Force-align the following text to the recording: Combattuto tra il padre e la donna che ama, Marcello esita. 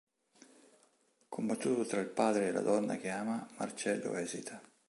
Combattuto 1.29 1.85
tra 1.85 1.99
il 2.01 2.07
padre 2.07 2.47
e 2.47 2.51
la 2.51 2.61
donna 2.61 2.97
che 2.97 3.09
ama, 3.09 3.47
Marcello 3.59 4.15
esita. 4.15 4.59